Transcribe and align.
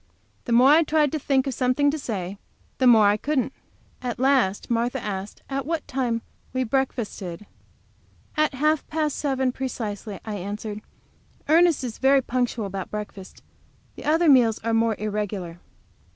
The 0.45 0.51
more 0.51 0.69
I 0.71 0.81
tried 0.81 1.11
to 1.11 1.19
think 1.19 1.45
of 1.45 1.53
something 1.53 1.91
to 1.91 1.99
say 1.99 2.39
the 2.79 2.87
more 2.87 3.05
I 3.05 3.17
couldn't. 3.17 3.53
At 4.01 4.17
last 4.17 4.67
Martha 4.71 4.99
asked 4.99 5.43
at 5.47 5.63
what 5.67 5.87
time 5.87 6.23
we 6.53 6.63
breakfasted. 6.63 7.45
"At 8.35 8.55
half 8.55 8.87
past 8.87 9.15
seven, 9.15 9.51
precisely," 9.51 10.19
I 10.25 10.37
answered. 10.37 10.81
"Ernest 11.47 11.83
is 11.83 11.99
very 11.99 12.23
punctual 12.23 12.65
about 12.65 12.89
breakfast. 12.89 13.43
The 13.95 14.05
other 14.05 14.27
meals 14.27 14.57
are 14.63 14.73
more 14.73 14.95
irregular." 14.97 15.59